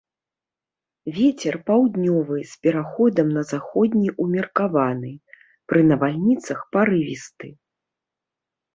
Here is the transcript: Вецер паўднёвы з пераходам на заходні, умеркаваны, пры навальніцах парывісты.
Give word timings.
Вецер 1.17 1.57
паўднёвы 1.67 2.39
з 2.53 2.65
пераходам 2.65 3.27
на 3.37 3.43
заходні, 3.51 4.09
умеркаваны, 4.27 5.15
пры 5.69 5.81
навальніцах 5.93 6.69
парывісты. 6.77 7.47